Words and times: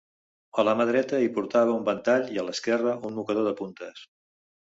A 0.61 0.63
la 0.69 0.73
mà 0.77 0.87
dreta 0.89 1.19
hi 1.25 1.29
portava 1.35 1.75
un 1.81 1.85
ventall 1.89 2.25
i 2.37 2.41
a 2.41 2.47
l'esquerra, 2.49 2.95
un 3.11 3.15
mocador 3.21 3.47
de 3.51 3.55
puntes. 3.61 4.03